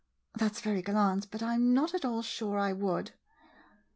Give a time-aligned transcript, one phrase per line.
[0.33, 3.11] That 's very gal lant, but I 'm not at all sure I would.